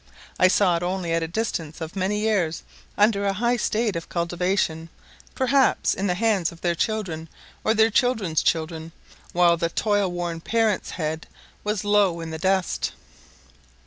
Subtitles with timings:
[0.39, 2.63] I saw it only at a distance of many years,
[2.97, 4.89] under a high state of cultivation,
[5.35, 7.29] perhaps in the hands of their children
[7.63, 8.93] or their children's children,
[9.31, 11.27] while the toil worn parent's head
[11.63, 12.93] was low in the dust.